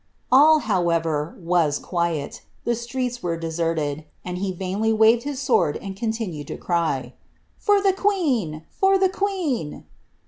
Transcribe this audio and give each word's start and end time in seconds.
"'* 0.19 0.21
All, 0.31 0.57
however, 0.61 1.35
was 1.39 1.77
quiet; 1.77 2.41
the 2.63 2.73
streets 2.73 3.21
were 3.21 3.37
deserted, 3.37 4.03
and 4.25 4.39
he 4.39 4.51
vainly 4.51 4.91
waved 4.91 5.25
his 5.25 5.39
sword 5.39 5.77
and 5.77 5.95
continued 5.95 6.47
to 6.47 6.57
cry, 6.57 7.13
^ 7.15 7.21
For 7.63 7.79
the 7.83 7.93
queen! 7.93 8.63
for 8.71 8.97
the 8.97 9.09
queen 9.09 9.85